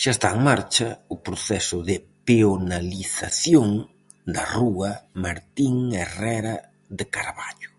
[0.00, 1.96] Xa está en marcha o proceso de
[2.26, 3.68] peonalización
[4.34, 4.90] da rúa
[5.24, 6.54] Martín Herrera
[6.98, 7.70] de Carballo.